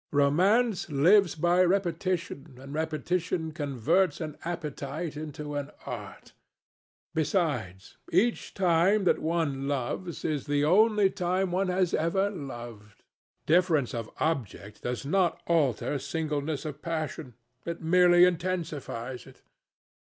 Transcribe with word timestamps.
Romance 0.11 0.89
lives 0.89 1.35
by 1.35 1.63
repetition, 1.63 2.57
and 2.59 2.73
repetition 2.73 3.51
converts 3.51 4.19
an 4.19 4.35
appetite 4.43 5.15
into 5.15 5.53
an 5.53 5.69
art. 5.85 6.33
Besides, 7.13 7.97
each 8.11 8.55
time 8.55 9.03
that 9.03 9.19
one 9.19 9.67
loves 9.67 10.25
is 10.25 10.47
the 10.47 10.65
only 10.65 11.11
time 11.11 11.51
one 11.51 11.67
has 11.67 11.93
ever 11.93 12.31
loved. 12.31 13.03
Difference 13.45 13.93
of 13.93 14.09
object 14.19 14.81
does 14.81 15.05
not 15.05 15.39
alter 15.45 15.99
singleness 15.99 16.65
of 16.65 16.81
passion. 16.81 17.35
It 17.63 17.83
merely 17.83 18.25
intensifies 18.25 19.27
it. 19.27 19.43